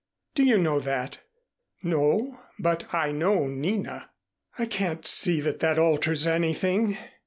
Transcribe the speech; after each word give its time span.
"Do 0.33 0.43
you 0.43 0.57
know 0.57 0.79
that?" 0.79 1.19
"No, 1.83 2.39
but 2.57 2.91
I 2.91 3.11
know 3.11 3.45
Nina." 3.45 4.09
"I 4.57 4.65
can't 4.65 5.05
see 5.05 5.39
that 5.41 5.59
that 5.59 5.77
alters 5.77 6.25
anything." 6.25 6.97